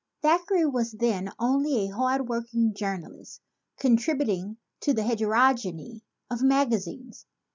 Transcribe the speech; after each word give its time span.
Thackeray 0.23 0.65
was 0.65 0.93
then 0.93 1.31
only 1.37 1.75
a 1.85 1.93
hard 1.93 2.27
working 2.27 2.73
journalist 2.73 3.39
contributing 3.77 4.57
to 4.79 4.89
a 4.89 4.93
heter 4.95 5.29
ogeny 5.31 6.01
of 6.27 6.41
magazines. 6.41 7.27